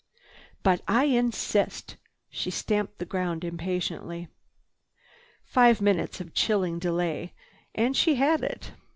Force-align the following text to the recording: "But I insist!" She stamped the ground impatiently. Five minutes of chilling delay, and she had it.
"But 0.63 0.81
I 0.87 1.03
insist!" 1.05 1.97
She 2.31 2.49
stamped 2.49 2.97
the 2.97 3.05
ground 3.05 3.43
impatiently. 3.43 4.29
Five 5.45 5.79
minutes 5.79 6.19
of 6.19 6.33
chilling 6.33 6.79
delay, 6.79 7.33
and 7.75 7.95
she 7.95 8.15
had 8.15 8.41
it. 8.43 8.71